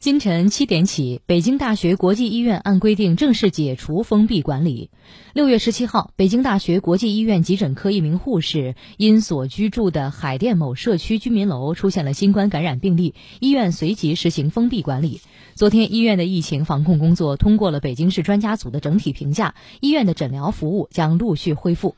[0.00, 4.88] 今晨七点起北京大学国际医院按规定正式解除封闭管理。
[5.34, 15.20] 六月十七号北京大学国际医院急诊科一名护士因所居住的海淀某社区居民楼出现了新冠感染病例医院随即实行封闭管理。
[15.54, 21.94] 昨天医院的疫情防控工作通过了北京市专家组的整体评价医院的诊疗服务将陆续恢复。